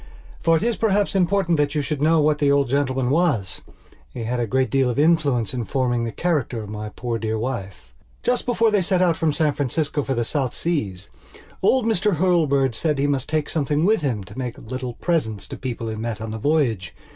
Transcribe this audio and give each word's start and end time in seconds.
For 0.41 0.57
it 0.57 0.63
is 0.63 0.77
perhaps 0.77 1.13
important 1.13 1.59
that 1.59 1.75
you 1.75 1.83
should 1.83 2.01
know 2.01 2.19
what 2.21 2.39
the 2.39 2.51
old 2.51 2.69
gentleman 2.69 3.11
was; 3.11 3.61
he 4.11 4.23
had 4.23 4.39
a 4.39 4.47
great 4.47 4.71
deal 4.71 4.89
of 4.89 4.97
influence 4.97 5.53
in 5.53 5.63
forming 5.63 6.05
the 6.05 6.11
character 6.11 6.63
of 6.63 6.69
my 6.71 6.89
poor 6.89 7.19
dear 7.19 7.37
wife. 7.37 7.93
Just 8.23 8.47
before 8.47 8.71
they 8.71 8.81
set 8.81 9.03
out 9.03 9.15
from 9.15 9.31
San 9.31 9.53
Francisco 9.53 10.01
for 10.01 10.15
the 10.15 10.23
South 10.23 10.55
Seas 10.55 11.11
old 11.61 11.85
Mr 11.85 12.15
Hurlbird 12.15 12.73
said 12.73 12.97
he 12.97 13.05
must 13.05 13.29
take 13.29 13.47
something 13.47 13.85
with 13.85 14.01
him 14.01 14.23
to 14.23 14.35
make 14.35 14.57
little 14.57 14.93
presents 14.95 15.47
to 15.49 15.55
people 15.55 15.87
he 15.87 15.95
met 15.95 16.19
on 16.19 16.31
the 16.31 16.39
voyage. 16.39 16.95